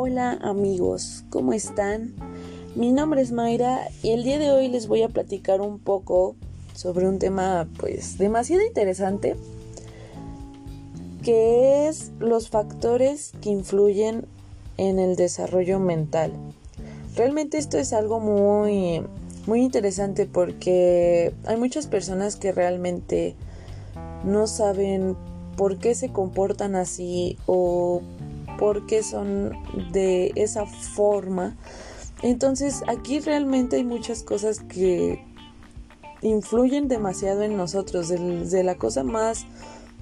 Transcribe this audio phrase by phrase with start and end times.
[0.00, 2.14] Hola amigos, ¿cómo están?
[2.76, 6.36] Mi nombre es Mayra y el día de hoy les voy a platicar un poco
[6.72, 9.34] sobre un tema pues demasiado interesante
[11.24, 14.26] que es los factores que influyen
[14.76, 16.30] en el desarrollo mental.
[17.16, 19.02] Realmente esto es algo muy
[19.48, 23.34] muy interesante porque hay muchas personas que realmente
[24.24, 25.16] no saben
[25.56, 28.00] por qué se comportan así o
[28.58, 29.52] por qué son
[29.92, 31.56] de esa forma.
[32.22, 35.24] Entonces aquí realmente hay muchas cosas que
[36.20, 39.46] influyen demasiado en nosotros, desde la cosa más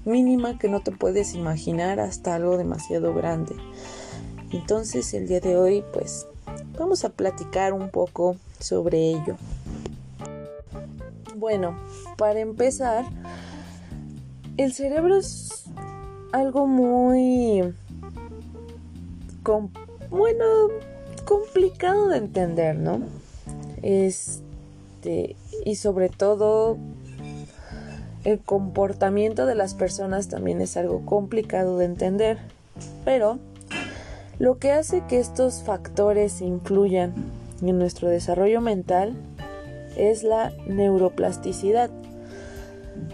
[0.06, 3.55] mínima que no te puedes imaginar hasta algo demasiado grande.
[4.50, 6.27] Entonces el día de hoy pues
[6.78, 9.36] vamos a platicar un poco sobre ello.
[11.36, 11.77] Bueno,
[12.16, 13.05] para empezar,
[14.56, 15.64] el cerebro es
[16.33, 17.75] algo muy
[20.11, 20.44] bueno,
[21.25, 23.00] complicado de entender, ¿no?
[23.83, 26.78] Este, y sobre todo
[28.24, 32.39] el comportamiento de las personas también es algo complicado de entender,
[33.05, 33.39] pero
[34.39, 37.14] lo que hace que estos factores influyan
[37.62, 39.14] en nuestro desarrollo mental
[39.97, 41.91] es la neuroplasticidad.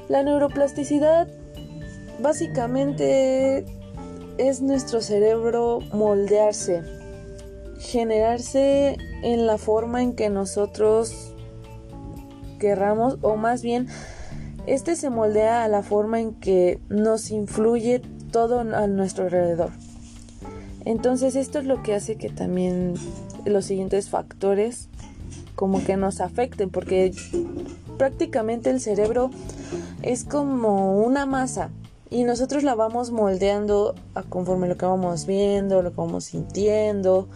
[0.08, 1.28] La neuroplasticidad
[2.20, 3.81] básicamente
[4.48, 6.82] es nuestro cerebro moldearse,
[7.78, 11.34] generarse en la forma en que nosotros
[12.58, 13.88] querramos, o más bien,
[14.66, 18.00] este se moldea a la forma en que nos influye
[18.32, 19.70] todo a nuestro alrededor.
[20.84, 22.94] Entonces esto es lo que hace que también
[23.44, 24.88] los siguientes factores
[25.54, 27.12] como que nos afecten, porque
[27.98, 29.30] prácticamente el cerebro
[30.02, 31.70] es como una masa
[32.12, 37.26] y nosotros la vamos moldeando a conforme lo que vamos viendo, lo que vamos sintiendo,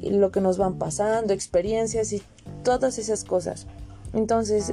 [0.00, 2.22] lo que nos van pasando, experiencias y
[2.62, 3.66] todas esas cosas.
[4.12, 4.72] Entonces,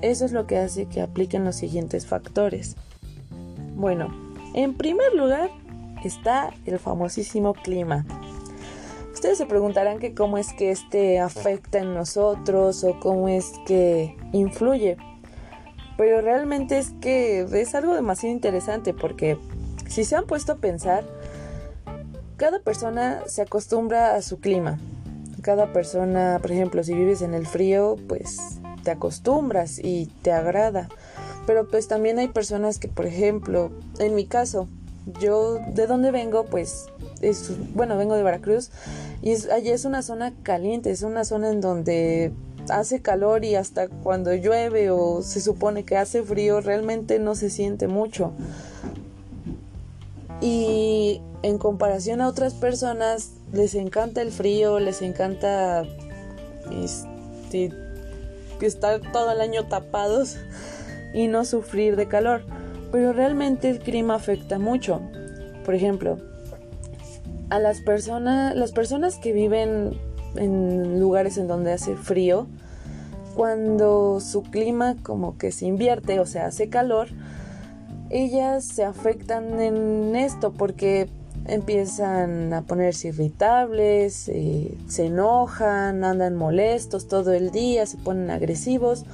[0.00, 2.76] eso es lo que hace que apliquen los siguientes factores.
[3.76, 4.08] Bueno,
[4.54, 5.50] en primer lugar
[6.02, 8.06] está el famosísimo clima.
[9.12, 14.16] Ustedes se preguntarán que cómo es que este afecta en nosotros o cómo es que
[14.32, 14.96] influye.
[15.96, 19.38] Pero realmente es que es algo demasiado interesante porque
[19.88, 21.04] si se han puesto a pensar,
[22.36, 24.78] cada persona se acostumbra a su clima.
[25.42, 28.38] Cada persona, por ejemplo, si vives en el frío, pues
[28.82, 30.88] te acostumbras y te agrada.
[31.46, 34.68] Pero pues también hay personas que, por ejemplo, en mi caso,
[35.20, 36.86] yo de donde vengo, pues
[37.20, 38.70] es, bueno, vengo de Veracruz
[39.20, 42.32] y allí es una zona caliente, es una zona en donde
[42.70, 47.50] hace calor y hasta cuando llueve o se supone que hace frío realmente no se
[47.50, 48.32] siente mucho.
[50.40, 55.84] Y en comparación a otras personas les encanta el frío, les encanta
[56.82, 57.72] este,
[58.60, 60.36] estar todo el año tapados
[61.14, 62.42] y no sufrir de calor.
[62.90, 65.00] Pero realmente el clima afecta mucho.
[65.64, 66.18] Por ejemplo,
[67.50, 69.98] a las personas, las personas que viven
[70.36, 72.46] en lugares en donde hace frío,
[73.34, 77.08] cuando su clima como que se invierte o se hace calor,
[78.10, 81.08] ellas se afectan en esto porque
[81.46, 89.04] empiezan a ponerse irritables, eh, se enojan, andan molestos todo el día, se ponen agresivos.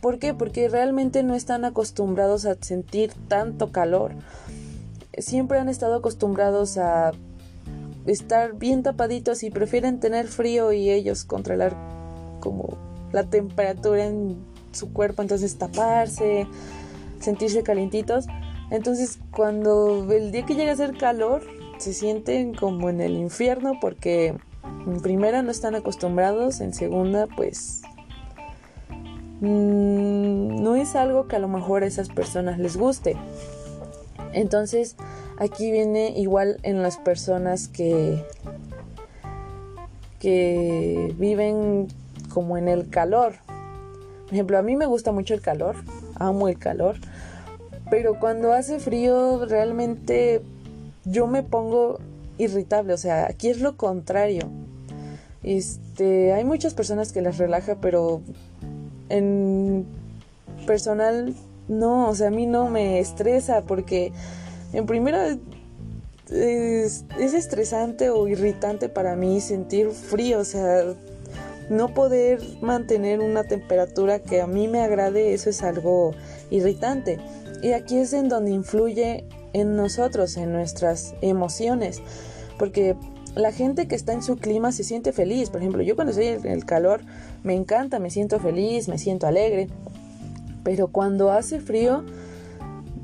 [0.00, 0.34] ¿Por qué?
[0.34, 4.12] Porque realmente no están acostumbrados a sentir tanto calor.
[5.16, 7.12] Siempre han estado acostumbrados a
[8.06, 11.76] estar bien tapaditos y prefieren tener frío y ellos controlar
[12.40, 12.78] como
[13.12, 14.38] la temperatura en
[14.72, 16.46] su cuerpo, entonces taparse,
[17.20, 18.26] sentirse calientitos.
[18.70, 21.42] Entonces cuando el día que llega a ser calor,
[21.78, 24.34] se sienten como en el infierno porque
[24.86, 27.82] en primera no están acostumbrados, en segunda pues
[29.40, 33.16] mm, no es algo que a lo mejor a esas personas les guste.
[34.32, 34.96] Entonces
[35.40, 38.24] aquí viene igual en las personas que
[40.20, 41.88] que viven
[42.32, 43.36] como en el calor.
[44.26, 45.76] Por ejemplo, a mí me gusta mucho el calor,
[46.14, 46.96] amo el calor,
[47.90, 50.42] pero cuando hace frío realmente
[51.04, 51.98] yo me pongo
[52.38, 54.42] irritable, o sea, aquí es lo contrario.
[55.42, 58.20] Este, hay muchas personas que las relaja, pero
[59.08, 59.86] en
[60.66, 61.34] personal
[61.68, 64.12] no, o sea, a mí no me estresa porque
[64.72, 65.36] en primera
[66.30, 70.94] es, es estresante o irritante para mí sentir frío, o sea,
[71.68, 76.12] no poder mantener una temperatura que a mí me agrade, eso es algo
[76.50, 77.18] irritante.
[77.62, 82.00] Y aquí es en donde influye en nosotros, en nuestras emociones.
[82.58, 82.96] Porque
[83.34, 85.50] la gente que está en su clima se siente feliz.
[85.50, 87.02] Por ejemplo, yo cuando estoy en el calor
[87.44, 89.68] me encanta, me siento feliz, me siento alegre.
[90.64, 92.04] Pero cuando hace frío,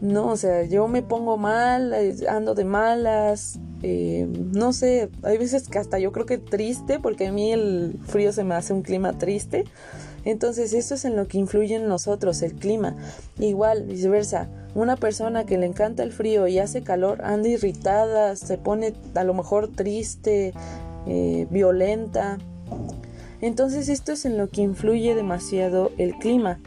[0.06, 1.92] no, o sea, yo me pongo mal,
[2.28, 7.26] ando de malas, eh, no sé, hay veces que hasta yo creo que triste, porque
[7.26, 9.64] a mí el frío se me hace un clima triste.
[10.24, 12.96] Entonces, esto es en lo que influye en nosotros, el clima.
[13.38, 18.58] Igual, viceversa, una persona que le encanta el frío y hace calor anda irritada, se
[18.58, 20.52] pone a lo mejor triste,
[21.06, 22.38] eh, violenta.
[23.40, 26.60] Entonces, esto es en lo que influye demasiado el clima.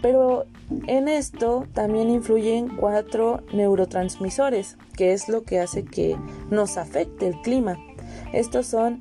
[0.00, 0.46] Pero
[0.86, 6.16] en esto también influyen cuatro neurotransmisores, que es lo que hace que
[6.50, 7.78] nos afecte el clima.
[8.32, 9.00] Estos son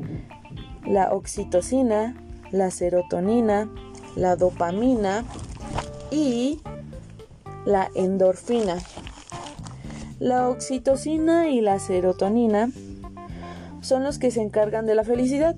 [0.86, 2.16] la oxitocina,
[2.52, 3.70] la serotonina,
[4.16, 5.26] la dopamina
[6.12, 6.62] y
[7.66, 8.78] la endorfina.
[10.20, 12.70] La oxitocina y la serotonina
[13.82, 15.56] son los que se encargan de la felicidad.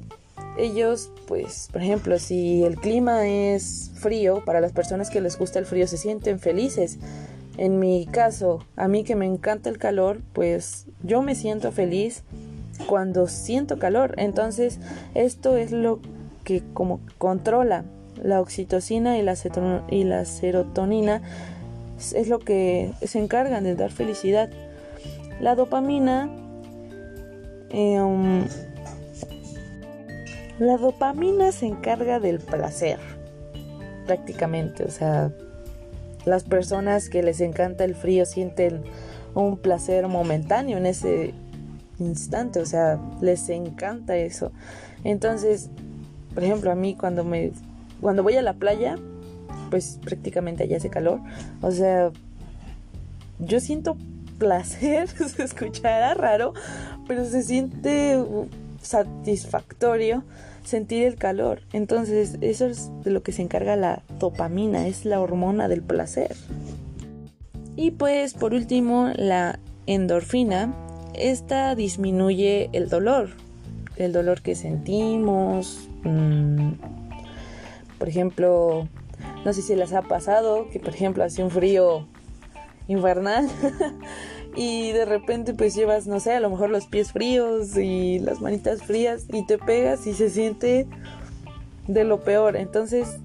[0.57, 5.59] Ellos, pues, por ejemplo, si el clima es frío, para las personas que les gusta
[5.59, 6.99] el frío se sienten felices.
[7.57, 12.23] En mi caso, a mí que me encanta el calor, pues yo me siento feliz
[12.87, 14.15] cuando siento calor.
[14.17, 14.79] Entonces,
[15.13, 15.99] esto es lo
[16.43, 17.85] que como controla
[18.21, 19.35] la oxitocina y la,
[20.25, 21.21] serotonina
[21.97, 24.49] es lo que se encargan de dar felicidad.
[25.39, 26.29] La dopamina
[27.69, 28.45] em,
[30.59, 32.99] la dopamina se encarga del placer
[34.05, 35.31] prácticamente, o sea,
[36.25, 38.83] las personas que les encanta el frío sienten
[39.33, 41.33] un placer momentáneo en ese
[41.99, 44.51] instante, o sea, les encanta eso.
[45.03, 45.69] Entonces,
[46.33, 47.51] por ejemplo, a mí cuando me
[48.01, 48.97] cuando voy a la playa,
[49.69, 51.21] pues prácticamente allá hace calor.
[51.61, 52.11] O sea,
[53.39, 53.97] yo siento
[54.37, 56.53] placer, se escuchará raro,
[57.07, 58.17] pero se siente
[58.85, 60.23] satisfactorio
[60.63, 61.61] sentir el calor.
[61.73, 66.35] Entonces, eso es de lo que se encarga la dopamina, es la hormona del placer.
[67.75, 70.73] Y pues, por último, la endorfina.
[71.13, 73.29] Esta disminuye el dolor,
[73.95, 76.73] el dolor que sentimos, Mm,
[77.97, 78.87] por ejemplo,
[79.43, 82.07] no sé si les ha pasado que por ejemplo hace un frío
[82.87, 83.49] infernal
[84.55, 88.41] y de repente pues llevas, no sé, a lo mejor los pies fríos y las
[88.41, 90.87] manitas frías y te pegas y se siente
[91.87, 92.55] de lo peor.
[92.55, 93.17] Entonces,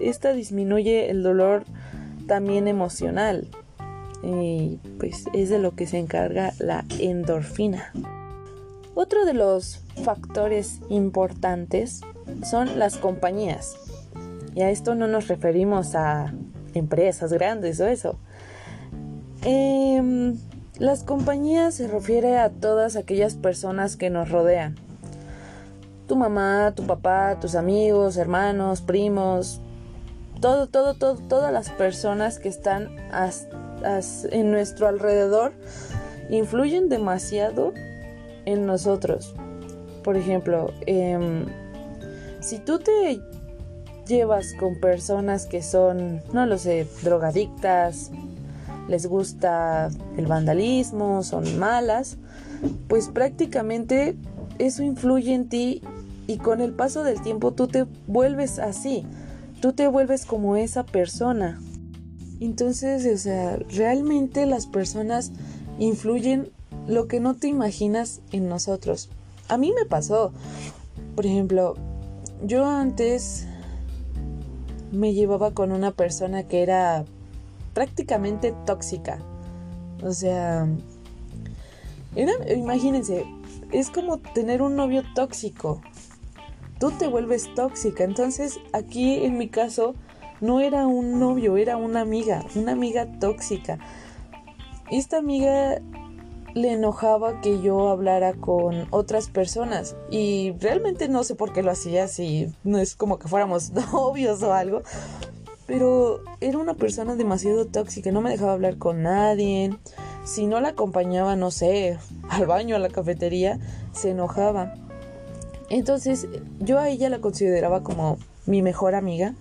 [0.00, 1.64] esta disminuye el dolor
[2.26, 3.48] también emocional
[4.22, 7.92] y pues es de lo que se encarga la endorfina.
[8.94, 12.00] Otro de los factores importantes
[12.42, 13.76] son las compañías.
[14.54, 16.34] Y a esto no nos referimos a
[16.74, 18.18] empresas grandes o eso.
[19.42, 20.36] Em,
[20.78, 24.76] las compañías se refiere a todas aquellas personas que nos rodean.
[26.06, 29.60] Tu mamá, tu papá, tus amigos, hermanos, primos,
[30.40, 32.96] todo, todo, todo, todas las personas que están
[34.30, 35.52] en nuestro alrededor
[36.30, 37.72] influyen demasiado
[38.44, 39.34] en nosotros.
[40.02, 41.46] Por ejemplo, em,
[42.40, 43.20] si tú te
[44.06, 48.10] llevas con personas que son, no lo sé, drogadictas,
[48.88, 52.16] les gusta el vandalismo, son malas,
[52.88, 54.16] pues prácticamente
[54.58, 55.82] eso influye en ti
[56.26, 59.06] y con el paso del tiempo tú te vuelves así,
[59.60, 61.60] tú te vuelves como esa persona.
[62.40, 65.32] Entonces, o sea, realmente las personas
[65.78, 66.50] influyen
[66.86, 69.10] lo que no te imaginas en nosotros.
[69.48, 70.32] A mí me pasó,
[71.14, 71.74] por ejemplo,
[72.44, 73.46] yo antes
[74.92, 77.04] me llevaba con una persona que era
[77.78, 79.20] prácticamente tóxica.
[80.02, 80.66] O sea,
[82.16, 83.24] imagínense,
[83.70, 85.80] es como tener un novio tóxico.
[86.80, 88.02] Tú te vuelves tóxica.
[88.02, 89.94] Entonces, aquí en mi caso,
[90.40, 93.78] no era un novio, era una amiga, una amiga tóxica.
[94.90, 95.80] Esta amiga
[96.54, 101.70] le enojaba que yo hablara con otras personas y realmente no sé por qué lo
[101.70, 104.82] hacía si no es como que fuéramos novios o algo
[105.68, 109.78] pero era una persona demasiado tóxica no me dejaba hablar con nadie
[110.24, 111.98] si no la acompañaba no sé
[112.28, 113.60] al baño a la cafetería
[113.92, 114.74] se enojaba
[115.70, 116.26] entonces
[116.58, 119.36] yo a ella la consideraba como mi mejor amiga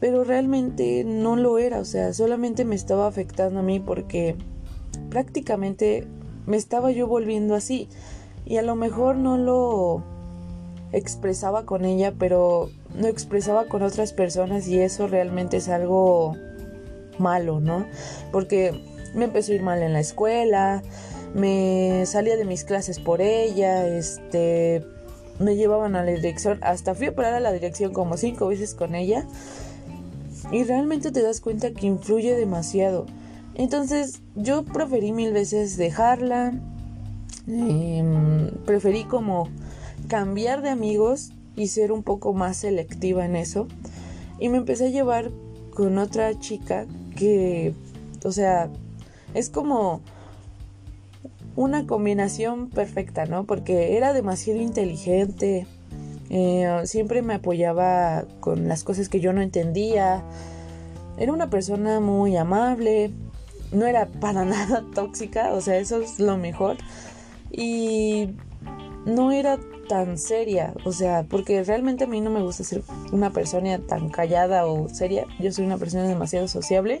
[0.00, 4.36] pero realmente no lo era o sea solamente me estaba afectando a mí porque
[5.10, 6.06] prácticamente
[6.46, 7.88] me estaba yo volviendo así.
[8.44, 10.02] Y a lo mejor no lo
[10.92, 16.36] expresaba con ella, pero no expresaba con otras personas y eso realmente es algo
[17.18, 17.86] malo, ¿no?
[18.32, 18.72] Porque
[19.14, 20.82] me empezó a ir mal en la escuela,
[21.34, 24.84] me salía de mis clases por ella, este,
[25.38, 28.74] me llevaban a la dirección, hasta fui a parar a la dirección como cinco veces
[28.74, 29.26] con ella
[30.50, 33.06] y realmente te das cuenta que influye demasiado.
[33.54, 36.54] Entonces yo preferí mil veces dejarla,
[37.46, 39.48] em, preferí como
[40.08, 43.68] cambiar de amigos y ser un poco más selectiva en eso.
[44.38, 45.30] Y me empecé a llevar
[45.74, 46.86] con otra chica
[47.16, 47.74] que,
[48.24, 48.70] o sea,
[49.34, 50.00] es como
[51.56, 53.44] una combinación perfecta, ¿no?
[53.44, 55.66] Porque era demasiado inteligente,
[56.30, 60.22] eh, siempre me apoyaba con las cosas que yo no entendía,
[61.18, 63.10] era una persona muy amable,
[63.72, 66.78] no era para nada tóxica, o sea, eso es lo mejor.
[67.52, 68.30] Y
[69.04, 69.58] no era
[69.90, 74.08] tan seria, o sea, porque realmente a mí no me gusta ser una persona tan
[74.08, 77.00] callada o seria, yo soy una persona demasiado sociable.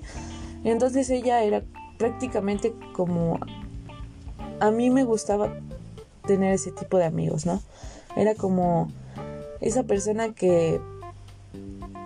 [0.64, 1.62] Entonces ella era
[1.98, 3.38] prácticamente como
[4.58, 5.54] a mí me gustaba
[6.26, 7.62] tener ese tipo de amigos, ¿no?
[8.16, 8.90] Era como
[9.60, 10.80] esa persona que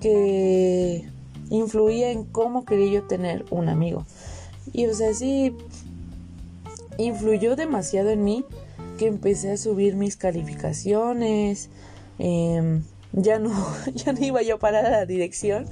[0.02, 1.08] que
[1.48, 4.04] influía en cómo quería yo tener un amigo.
[4.74, 5.56] Y o sea, sí
[6.98, 8.44] influyó demasiado en mí
[8.98, 11.70] que empecé a subir mis calificaciones.
[12.18, 12.82] Em,
[13.12, 13.52] ya no,
[13.94, 15.66] ya no iba yo para la dirección.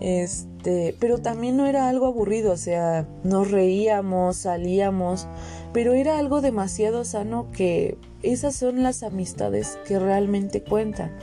[0.00, 5.26] Este, pero también no era algo aburrido, o sea, nos reíamos, salíamos,
[5.72, 11.16] pero era algo demasiado sano que esas son las amistades que realmente cuentan.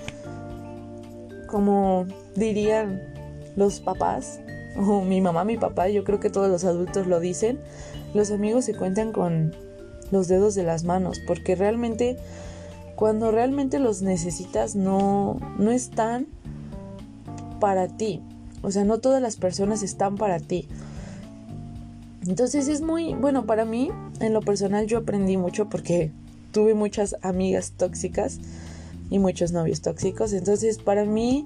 [1.48, 3.02] Como dirían
[3.56, 4.40] los papás,
[4.76, 7.60] o mi mamá, mi papá, yo creo que todos los adultos lo dicen,
[8.16, 9.56] los amigos se cuentan con
[10.14, 12.18] los dedos de las manos, porque realmente
[12.96, 16.28] cuando realmente los necesitas no, no están
[17.60, 18.22] para ti.
[18.62, 20.70] O sea, no todas las personas están para ti.
[22.26, 23.90] Entonces es muy, bueno, para mí,
[24.22, 26.12] en lo personal yo aprendí mucho porque
[26.52, 28.40] tuve muchas amigas tóxicas
[29.10, 30.32] y muchos novios tóxicos.
[30.32, 31.46] Entonces para mí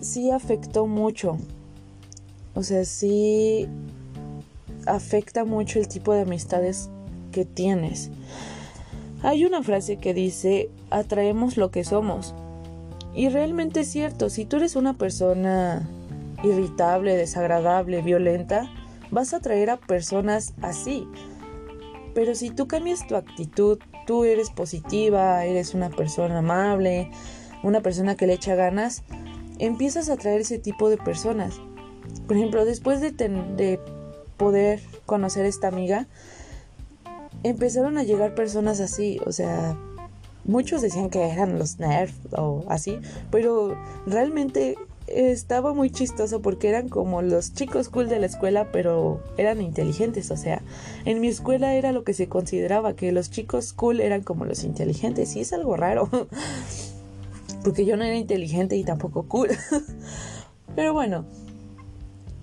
[0.00, 1.38] sí afectó mucho.
[2.54, 3.68] O sea, sí
[4.86, 6.90] afecta mucho el tipo de amistades
[7.32, 8.12] que tienes.
[9.22, 12.34] Hay una frase que dice, atraemos lo que somos.
[13.14, 15.88] Y realmente es cierto, si tú eres una persona
[16.42, 18.70] irritable, desagradable, violenta,
[19.10, 21.06] vas a atraer a personas así.
[22.14, 27.10] Pero si tú cambias tu actitud, tú eres positiva, eres una persona amable,
[27.62, 29.02] una persona que le echa ganas,
[29.58, 31.60] empiezas a atraer ese tipo de personas.
[32.26, 33.78] Por ejemplo, después de, de
[34.36, 36.08] poder conocer a esta amiga,
[37.42, 39.76] empezaron a llegar personas así, o sea,
[40.44, 42.98] muchos decían que eran los nerds o así,
[43.30, 49.20] pero realmente estaba muy chistoso porque eran como los chicos cool de la escuela, pero
[49.36, 50.62] eran inteligentes, o sea,
[51.04, 54.64] en mi escuela era lo que se consideraba que los chicos cool eran como los
[54.64, 56.08] inteligentes y es algo raro,
[57.64, 59.48] porque yo no era inteligente y tampoco cool,
[60.76, 61.24] pero bueno,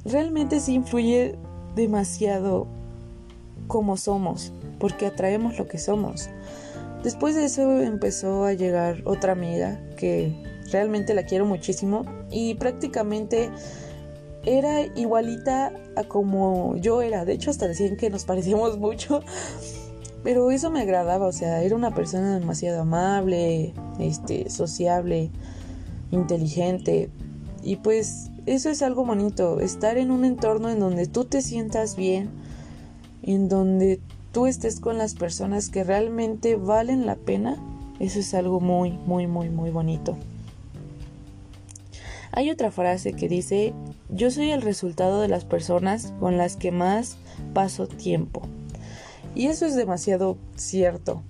[0.05, 1.35] realmente sí influye
[1.75, 2.67] demasiado
[3.67, 6.29] como somos, porque atraemos lo que somos.
[7.03, 10.33] Después de eso empezó a llegar otra amiga que
[10.71, 13.49] realmente la quiero muchísimo y prácticamente
[14.45, 17.25] era igualita a como yo era.
[17.25, 19.21] De hecho, hasta decían que nos parecíamos mucho.
[20.23, 25.31] Pero eso me agradaba, o sea, era una persona demasiado amable, este, sociable,
[26.11, 27.09] inteligente.
[27.63, 31.95] Y pues eso es algo bonito, estar en un entorno en donde tú te sientas
[31.95, 32.31] bien,
[33.23, 37.57] en donde tú estés con las personas que realmente valen la pena,
[37.99, 40.17] eso es algo muy, muy, muy, muy bonito.
[42.31, 43.73] Hay otra frase que dice,
[44.09, 47.17] yo soy el resultado de las personas con las que más
[47.53, 48.43] paso tiempo.
[49.35, 51.21] Y eso es demasiado cierto.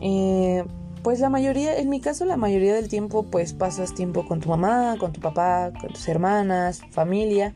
[0.00, 0.64] Eh,
[1.02, 4.48] pues la mayoría, en mi caso la mayoría del tiempo pues pasas tiempo con tu
[4.48, 7.54] mamá, con tu papá, con tus hermanas, familia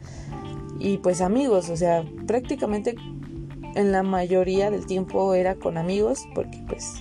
[0.78, 2.95] y pues amigos, o sea, prácticamente
[3.79, 6.95] en la mayoría del tiempo era con amigos porque pues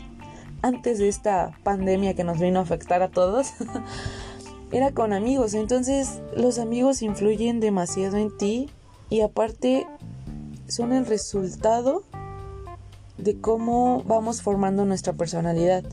[0.62, 3.54] antes de esta pandemia que nos vino a afectar a todos
[4.72, 5.56] era con amigos.
[5.56, 8.70] Entonces los amigos influyen demasiado en ti
[9.10, 9.88] y aparte
[10.68, 12.04] son el resultado
[13.18, 15.84] de cómo vamos formando nuestra personalidad.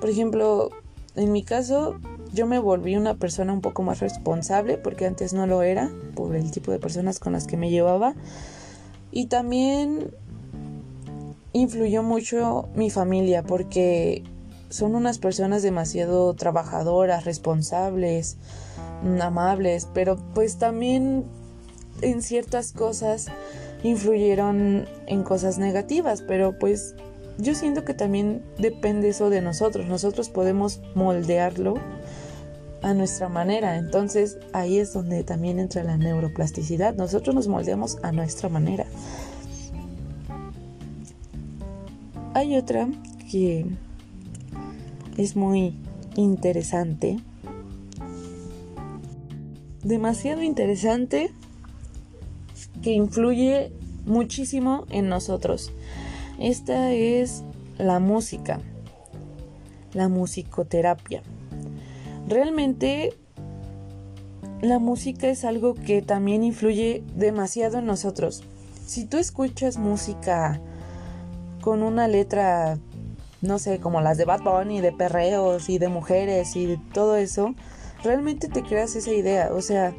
[0.00, 0.68] Por ejemplo,
[1.16, 1.98] en mi caso,
[2.34, 6.36] yo me volví una persona un poco más responsable porque antes no lo era por
[6.36, 8.14] el tipo de personas con las que me llevaba.
[9.16, 10.10] Y también
[11.52, 14.24] influyó mucho mi familia porque
[14.70, 18.38] son unas personas demasiado trabajadoras, responsables,
[19.20, 21.26] amables, pero pues también
[22.02, 23.28] en ciertas cosas
[23.84, 26.96] influyeron en cosas negativas, pero pues
[27.38, 29.86] yo siento que también depende eso de nosotros.
[29.86, 31.74] Nosotros podemos moldearlo
[32.84, 33.78] a nuestra manera.
[33.78, 36.94] Entonces ahí es donde también entra la neuroplasticidad.
[36.94, 38.84] Nosotros nos moldeamos a nuestra manera.
[42.34, 42.88] Hay otra
[43.30, 43.66] que
[45.16, 45.76] es muy
[46.14, 47.18] interesante.
[49.82, 51.30] Demasiado interesante
[52.82, 53.72] que influye
[54.04, 55.72] muchísimo en nosotros.
[56.38, 57.44] Esta es
[57.78, 58.60] la música,
[59.94, 61.22] la musicoterapia.
[62.28, 63.12] Realmente
[64.62, 68.42] la música es algo que también influye demasiado en nosotros.
[68.86, 70.60] Si tú escuchas música
[71.60, 72.78] con una letra,
[73.42, 77.16] no sé, como las de Bad Bunny, de perreos y de mujeres y de todo
[77.16, 77.54] eso,
[78.02, 79.50] realmente te creas esa idea.
[79.52, 79.94] O sea,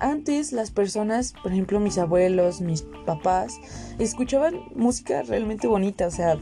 [0.00, 3.58] antes las personas, por ejemplo mis abuelos, mis papás,
[3.98, 6.38] escuchaban música realmente bonita, o sea,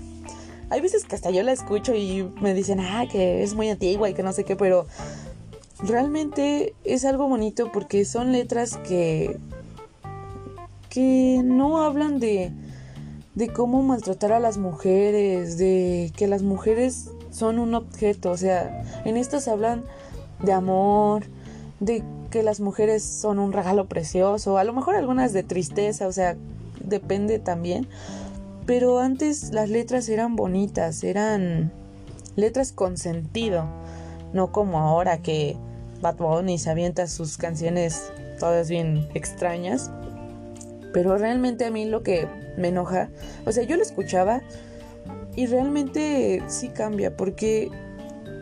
[0.75, 4.11] hay veces que hasta yo la escucho y me dicen, ah, que es muy antigua
[4.11, 4.87] y que no sé qué, pero
[5.79, 9.39] realmente es algo bonito porque son letras que
[10.89, 12.51] que no hablan de
[13.37, 18.83] de cómo maltratar a las mujeres, de que las mujeres son un objeto, o sea,
[19.05, 19.85] en estas hablan
[20.43, 21.23] de amor,
[21.79, 22.03] de
[22.33, 26.35] que las mujeres son un regalo precioso, a lo mejor algunas de tristeza, o sea,
[26.85, 27.87] depende también.
[28.67, 31.73] Pero antes las letras eran bonitas, eran
[32.37, 33.67] letras con sentido,
[34.33, 35.57] no como ahora que
[36.01, 39.91] Bad Bunny se avienta sus canciones todas bien extrañas.
[40.93, 43.11] Pero realmente a mí lo que me enoja,
[43.47, 44.43] o sea, yo lo escuchaba
[45.37, 47.71] y realmente sí cambia porque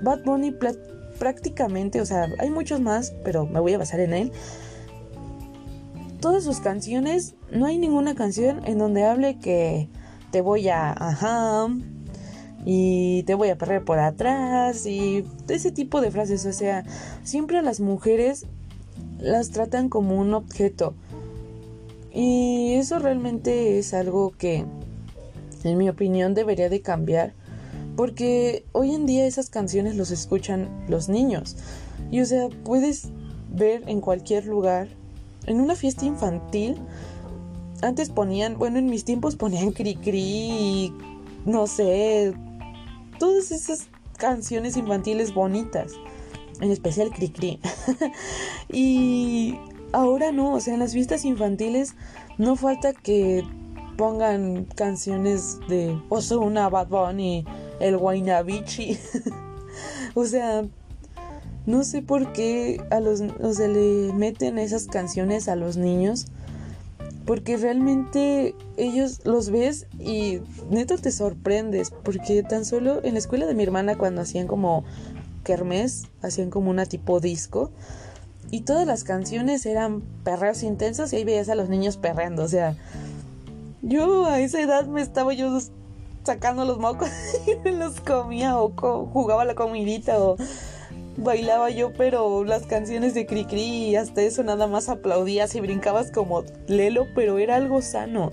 [0.02, 0.55] Bad Bunny
[1.19, 4.33] prácticamente, o sea, hay muchos más, pero me voy a basar en él.
[6.21, 9.88] Todas sus canciones, no hay ninguna canción en donde hable que
[10.33, 11.68] te voy a, ajá,
[12.64, 16.85] y te voy a perder por atrás y ese tipo de frases, o sea,
[17.23, 18.47] siempre a las mujeres
[19.18, 20.95] las tratan como un objeto.
[22.12, 24.64] Y eso realmente es algo que,
[25.62, 27.35] en mi opinión, debería de cambiar
[27.97, 31.57] porque hoy en día esas canciones los escuchan los niños.
[32.11, 33.09] Y o sea, puedes
[33.51, 34.88] ver en cualquier lugar,
[35.47, 36.77] en una fiesta infantil,
[37.83, 40.92] antes ponían, bueno, en mis tiempos ponían cri cri
[41.45, 42.35] no sé,
[43.18, 45.92] todas esas canciones infantiles bonitas,
[46.61, 47.61] en especial cri cri.
[48.73, 49.59] y
[49.92, 51.95] ahora no, o sea, en las fiestas infantiles
[52.38, 53.45] no falta que
[53.97, 55.99] pongan canciones de
[56.40, 57.45] una Bad Bunny,
[57.81, 58.99] el Guaynabichi.
[60.14, 60.64] o sea,
[61.66, 66.27] no sé por qué a los, o sea, le meten esas canciones a los niños.
[67.33, 71.90] Porque realmente ellos los ves y neto te sorprendes.
[71.90, 74.85] Porque tan solo en la escuela de mi hermana cuando hacían como
[75.42, 77.71] kermés, hacían como una tipo disco.
[78.51, 82.42] Y todas las canciones eran perreos intensos y ahí veías a los niños perreando.
[82.42, 82.77] O sea,
[83.81, 85.59] yo a esa edad me estaba yo
[86.25, 87.09] sacando los mocos
[87.64, 88.75] y los comía o
[89.11, 90.37] jugaba la comidita o
[91.16, 96.11] bailaba yo, pero las canciones de Cricri y hasta eso nada más aplaudías y brincabas
[96.11, 98.31] como Lelo, pero era algo sano.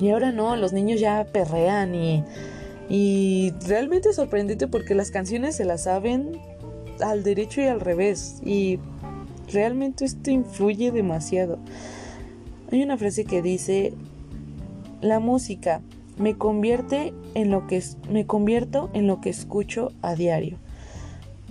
[0.00, 2.24] Y ahora no, los niños ya perrean y,
[2.88, 6.40] y realmente sorprendente porque las canciones se las saben
[7.00, 8.78] al derecho y al revés y
[9.52, 11.58] realmente esto influye demasiado.
[12.72, 13.92] Hay una frase que dice,
[15.00, 15.82] la música
[16.18, 20.58] me convierte en lo que me convierto en lo que escucho a diario.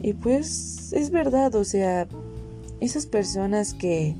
[0.01, 2.07] Y pues es verdad, o sea,
[2.79, 4.15] esas personas que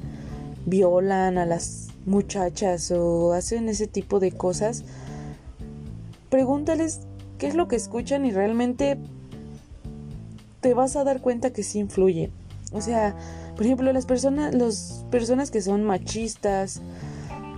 [0.66, 4.84] violan a las muchachas o hacen ese tipo de cosas,
[6.30, 7.02] pregúntales
[7.38, 8.98] qué es lo que escuchan y realmente
[10.62, 12.32] te vas a dar cuenta que sí influye.
[12.74, 13.16] O sea,
[13.56, 16.82] por ejemplo, las personas, las personas que son machistas,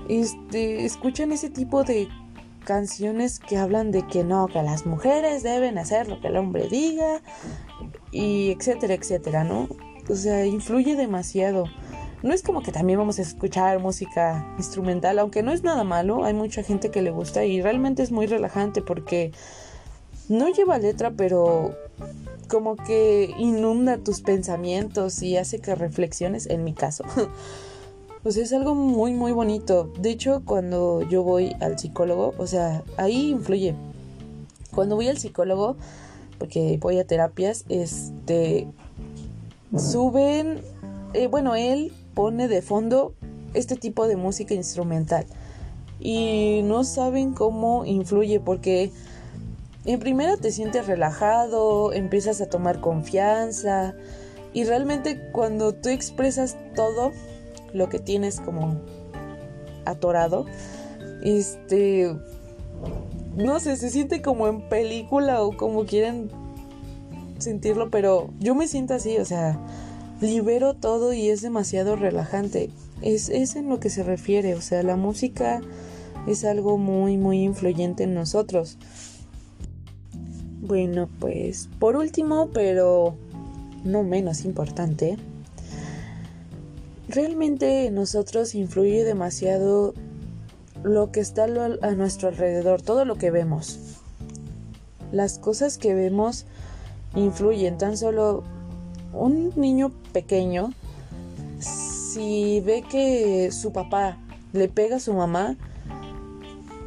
[0.07, 2.07] este, escuchan ese tipo de
[2.65, 6.67] canciones que hablan de que no, que las mujeres deben hacer lo que el hombre
[6.69, 7.21] diga
[8.11, 9.67] y etcétera, etcétera, ¿no?
[10.09, 11.65] O sea, influye demasiado.
[12.23, 16.23] No es como que también vamos a escuchar música instrumental, aunque no es nada malo,
[16.23, 19.31] hay mucha gente que le gusta y realmente es muy relajante porque
[20.29, 21.75] no lleva letra, pero
[22.47, 27.05] como que inunda tus pensamientos y hace que reflexiones, en mi caso.
[28.23, 29.91] pues es algo muy muy bonito.
[29.99, 33.75] De hecho, cuando yo voy al psicólogo, o sea, ahí influye.
[34.75, 35.75] Cuando voy al psicólogo,
[36.41, 38.67] porque voy a terapias, este
[39.77, 40.59] suben,
[41.13, 43.13] eh, bueno, él pone de fondo
[43.53, 45.27] este tipo de música instrumental
[45.99, 48.91] y no saben cómo influye porque
[49.85, 53.93] en primera te sientes relajado, empiezas a tomar confianza
[54.51, 57.11] y realmente cuando tú expresas todo
[57.71, 58.81] lo que tienes como
[59.85, 60.47] atorado,
[61.21, 62.15] este,
[63.35, 66.29] no sé, se siente como en película o como quieren
[67.37, 69.59] sentirlo, pero yo me siento así, o sea,
[70.21, 72.69] libero todo y es demasiado relajante.
[73.01, 75.61] Es, es en lo que se refiere, o sea, la música
[76.27, 78.77] es algo muy, muy influyente en nosotros.
[80.61, 83.15] Bueno, pues por último, pero
[83.83, 85.17] no menos importante,
[87.07, 89.93] realmente en nosotros influye demasiado
[90.83, 93.99] lo que está a nuestro alrededor, todo lo que vemos.
[95.11, 96.45] Las cosas que vemos
[97.15, 98.43] influyen, tan solo
[99.13, 100.73] un niño pequeño,
[101.59, 104.17] si ve que su papá
[104.53, 105.55] le pega a su mamá,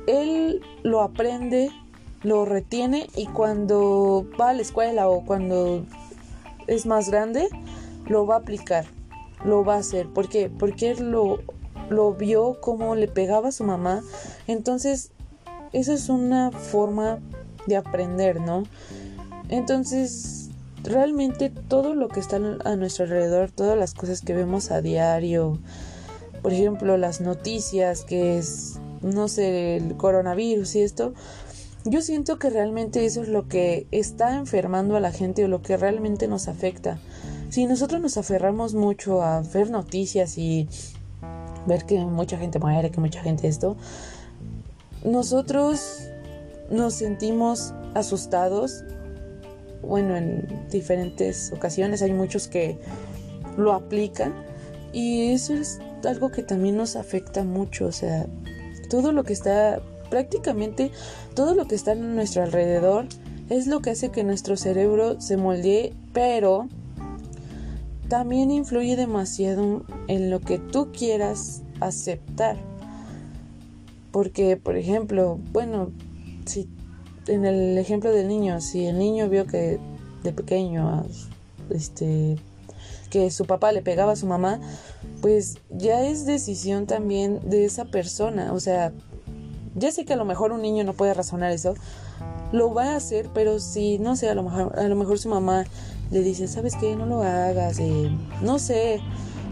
[0.06, 1.70] él lo aprende,
[2.22, 5.84] lo retiene y cuando va a la escuela o cuando
[6.66, 7.48] es más grande,
[8.06, 8.84] lo va a aplicar,
[9.44, 10.08] lo va a hacer.
[10.08, 10.50] ¿Por qué?
[10.50, 11.38] Porque él lo,
[11.90, 14.02] lo vio como le pegaba a su mamá.
[14.46, 15.10] Entonces,
[15.72, 17.20] esa es una forma
[17.66, 18.64] de aprender, ¿no?
[19.48, 20.50] Entonces,
[20.82, 25.58] realmente todo lo que está a nuestro alrededor, todas las cosas que vemos a diario,
[26.42, 31.14] por ejemplo, las noticias, que es, no sé, el coronavirus y esto,
[31.86, 35.60] yo siento que realmente eso es lo que está enfermando a la gente o lo
[35.62, 36.98] que realmente nos afecta.
[37.50, 40.68] Si nosotros nos aferramos mucho a ver noticias y
[41.66, 43.76] ver que mucha gente muere, que mucha gente esto,
[45.04, 46.08] nosotros
[46.70, 48.84] nos sentimos asustados.
[49.82, 52.78] Bueno, en diferentes ocasiones hay muchos que
[53.56, 54.34] lo aplican
[54.92, 58.26] y eso es algo que también nos afecta mucho, o sea,
[58.88, 60.90] todo lo que está prácticamente
[61.34, 63.06] todo lo que está en nuestro alrededor
[63.50, 66.68] es lo que hace que nuestro cerebro se moldee, pero
[68.14, 72.56] también influye demasiado en lo que tú quieras aceptar.
[74.12, 75.90] Porque, por ejemplo, bueno,
[76.46, 76.68] si
[77.26, 79.80] en el ejemplo del niño, si el niño vio que
[80.22, 81.04] de pequeño
[81.70, 82.36] este
[83.10, 84.60] que su papá le pegaba a su mamá,
[85.20, 88.92] pues ya es decisión también de esa persona, o sea,
[89.74, 91.74] ya sé que a lo mejor un niño no puede razonar eso,
[92.52, 95.28] lo va a hacer, pero si, no sé, a lo mejor, a lo mejor su
[95.28, 95.64] mamá
[96.14, 96.94] le dice, ¿sabes qué?
[96.94, 98.08] No lo hagas, eh,
[98.40, 99.00] no sé,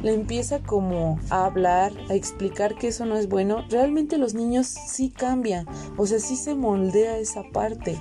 [0.04, 4.68] le empieza como a hablar, a explicar que eso no es bueno, realmente los niños
[4.68, 7.98] sí cambian, o sea, sí se moldea esa parte.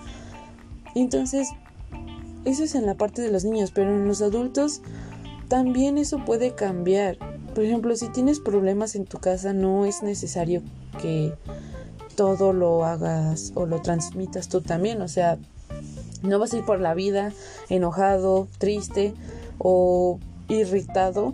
[0.94, 1.50] Entonces,
[2.46, 4.82] eso es en la parte de los niños, pero en los adultos
[5.48, 7.18] también eso puede cambiar.
[7.56, 10.62] Por ejemplo, si tienes problemas en tu casa, no es necesario
[11.02, 11.34] que
[12.16, 15.02] todo lo hagas o lo transmitas tú también.
[15.02, 15.40] O sea,
[16.24, 17.32] no vas a ir por la vida
[17.70, 19.14] enojado, triste
[19.58, 21.34] o irritado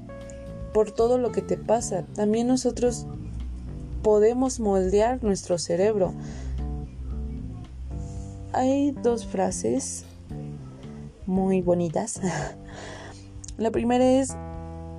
[0.73, 2.03] por todo lo que te pasa.
[2.15, 3.05] También nosotros
[4.03, 6.13] podemos moldear nuestro cerebro.
[8.53, 10.05] Hay dos frases
[11.25, 12.21] muy bonitas.
[13.57, 14.35] La primera es,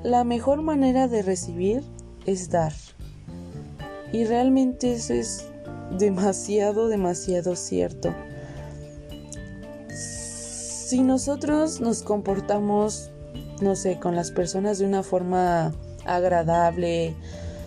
[0.03, 1.83] la mejor manera de recibir
[2.27, 2.73] es dar.
[4.13, 5.47] Y realmente eso es
[5.97, 8.13] demasiado, demasiado cierto.
[10.89, 13.11] Si nosotros nos comportamos,
[13.61, 15.75] no sé, con las personas de una forma
[16.07, 17.15] agradable,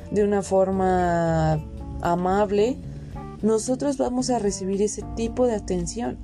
[0.10, 1.64] de una forma
[2.02, 2.78] amable,
[3.44, 6.18] nosotros vamos a recibir ese tipo de atención.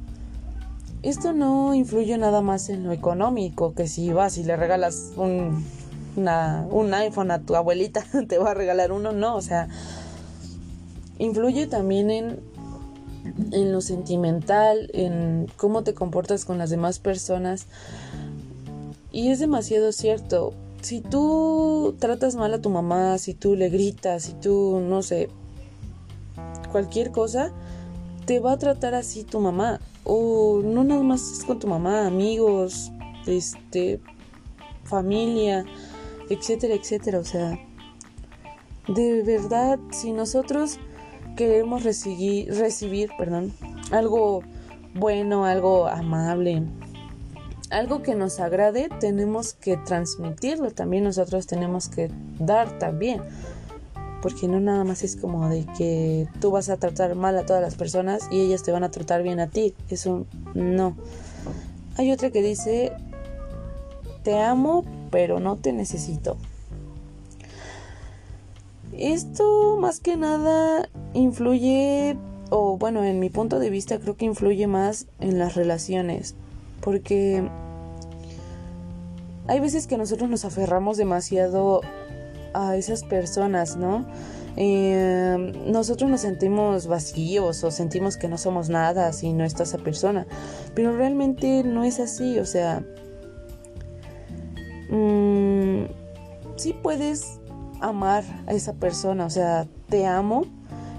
[1.03, 5.63] Esto no influye nada más en lo económico, que si vas y le regalas un,
[6.15, 9.67] un iPhone a tu abuelita, te va a regalar uno, no, o sea,
[11.19, 12.39] influye también en,
[13.51, 17.67] en lo sentimental, en cómo te comportas con las demás personas.
[19.11, 20.53] Y es demasiado cierto.
[20.81, 25.29] Si tú tratas mal a tu mamá, si tú le gritas, si tú, no sé,
[26.71, 27.51] cualquier cosa,
[28.25, 29.79] te va a tratar así tu mamá.
[30.03, 32.91] O no nada más es con tu mamá, amigos,
[33.25, 33.99] este,
[34.83, 35.65] familia,
[36.29, 37.19] etcétera, etcétera.
[37.19, 37.59] O sea,
[38.87, 40.79] de verdad, si nosotros
[41.37, 43.53] queremos recibir, recibir perdón,
[43.91, 44.41] algo
[44.93, 46.63] bueno, algo amable,
[47.69, 50.71] algo que nos agrade, tenemos que transmitirlo.
[50.71, 53.21] También nosotros tenemos que dar también.
[54.21, 57.61] Porque no nada más es como de que tú vas a tratar mal a todas
[57.61, 59.75] las personas y ellas te van a tratar bien a ti.
[59.89, 60.97] Eso no.
[61.97, 62.93] Hay otra que dice,
[64.23, 66.37] te amo, pero no te necesito.
[68.97, 72.17] Esto más que nada influye,
[72.49, 76.35] o bueno, en mi punto de vista creo que influye más en las relaciones,
[76.81, 77.47] porque
[79.47, 81.81] hay veces que nosotros nos aferramos demasiado
[82.55, 84.05] a esas personas, ¿no?
[84.55, 89.77] Eh, nosotros nos sentimos vacíos o sentimos que no somos nada si no está esa
[89.77, 90.25] persona,
[90.73, 92.83] pero realmente no es así, o sea,
[94.89, 95.83] mmm,
[96.55, 97.36] sí puedes
[97.81, 100.45] amar a esa persona, o sea, te amo,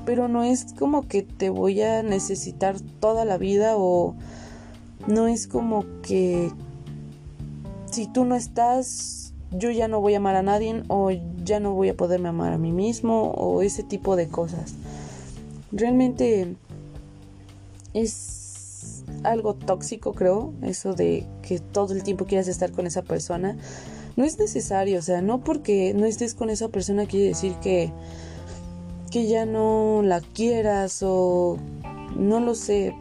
[0.05, 4.14] pero no es como que te voy a necesitar toda la vida o
[5.07, 6.51] no es como que
[7.91, 11.11] si tú no estás, yo ya no voy a amar a nadie o
[11.45, 14.75] ya no voy a poderme amar a mí mismo o ese tipo de cosas.
[15.73, 16.57] Realmente
[17.95, 23.57] es algo tóxico, creo, eso de que todo el tiempo quieras estar con esa persona
[24.19, 27.93] no es necesario, o sea, no porque no estés con esa persona quiere decir que
[29.13, 31.57] que ya no la quieras o
[32.17, 32.97] no lo sé.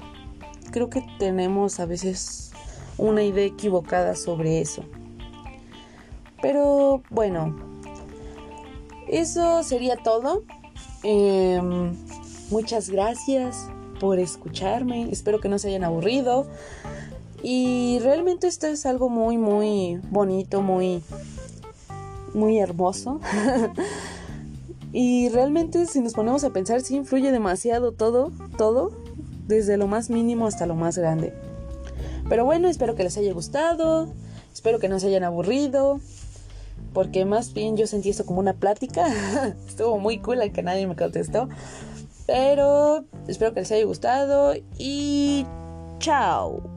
[0.70, 2.52] Creo que tenemos a veces
[3.00, 4.84] una idea equivocada sobre eso.
[6.40, 7.58] Pero bueno,
[9.08, 10.44] eso sería todo.
[11.02, 11.96] Em,
[12.52, 13.68] muchas gracias
[14.00, 15.10] por escucharme.
[15.12, 16.48] Espero que no se hayan aburrido.
[17.44, 21.04] Y realmente esto es algo muy, muy bonito, muy,
[22.34, 23.20] muy hermoso.
[24.94, 28.92] y realmente si nos ponemos a pensar, sí influye demasiado todo, todo,
[29.48, 31.34] desde lo más mínimo hasta lo más grande.
[32.28, 34.10] Pero bueno, espero que les haya gustado,
[34.54, 36.02] espero que no se hayan aburrido,
[36.94, 39.08] porque más bien yo sentí esto como una plática.
[39.68, 41.48] Estuvo muy cool al que nadie me contestó.
[42.26, 45.46] Pero espero que les haya gustado y
[46.00, 46.77] chao.